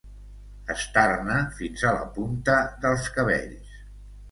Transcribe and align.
Estar-ne 0.75 1.35
fins 1.59 1.85
a 1.91 1.93
la 1.99 2.09
punta 2.17 2.57
dels 2.87 3.09
cabells. 3.21 3.79